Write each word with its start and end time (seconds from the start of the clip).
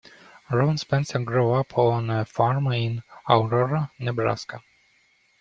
Ron 0.49 0.79
Spencer 0.79 1.19
grew 1.19 1.51
up 1.53 1.77
on 1.77 2.09
a 2.09 2.25
farm 2.25 2.71
in 2.71 3.03
Aurora, 3.29 3.91
Nebraska. 3.99 4.63